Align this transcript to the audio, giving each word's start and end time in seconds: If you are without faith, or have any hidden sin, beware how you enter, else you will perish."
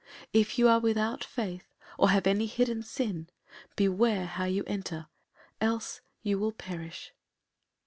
If 0.33 0.57
you 0.57 0.67
are 0.67 0.79
without 0.79 1.23
faith, 1.23 1.75
or 1.95 2.09
have 2.09 2.25
any 2.25 2.47
hidden 2.47 2.81
sin, 2.81 3.29
beware 3.75 4.25
how 4.25 4.45
you 4.45 4.63
enter, 4.65 5.05
else 5.61 6.01
you 6.23 6.39
will 6.39 6.53
perish." 6.53 7.13